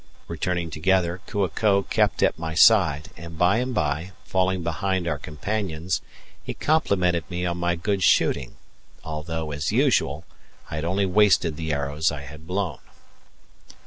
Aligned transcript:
Returning 0.27 0.71
together, 0.71 1.21
Kua 1.27 1.47
ko 1.49 1.83
kept 1.83 2.23
at 2.23 2.39
my 2.39 2.55
side, 2.55 3.09
and 3.15 3.37
by 3.37 3.57
and 3.59 3.71
by, 3.71 4.13
falling 4.25 4.63
behind 4.63 5.07
our 5.07 5.19
companions, 5.19 6.01
he 6.43 6.55
complimented 6.55 7.29
me 7.29 7.45
on 7.45 7.57
my 7.59 7.75
good 7.75 8.01
shooting, 8.01 8.55
although, 9.03 9.51
as 9.51 9.71
usual, 9.71 10.25
I 10.71 10.75
had 10.77 10.85
only 10.85 11.05
wasted 11.05 11.55
the 11.55 11.71
arrows 11.71 12.11
I 12.11 12.21
had 12.21 12.47
blown. 12.47 12.79